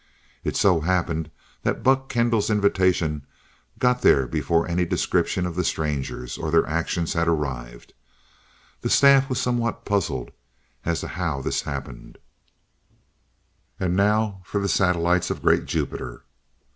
It 0.43 0.55
so 0.57 0.79
happened 0.81 1.29
that 1.61 1.83
Buck 1.83 2.09
Kendall's 2.09 2.49
invitation 2.49 3.23
got 3.77 4.01
there 4.01 4.25
before 4.25 4.67
any 4.67 4.83
description 4.83 5.45
of 5.45 5.53
the 5.55 5.63
Strangers, 5.63 6.39
or 6.39 6.49
their 6.49 6.65
actions 6.65 7.13
had 7.13 7.27
arrived. 7.27 7.93
The 8.81 8.89
staff 8.89 9.29
was 9.29 9.39
somewhat 9.39 9.85
puzzled 9.85 10.31
as 10.85 11.01
to 11.01 11.07
how 11.07 11.43
this 11.43 11.61
happened 11.69 12.17
And 13.79 13.95
now 13.95 14.41
for 14.43 14.59
the 14.59 14.67
satellites 14.67 15.29
of 15.29 15.43
great 15.43 15.65
Jupiter. 15.67 16.23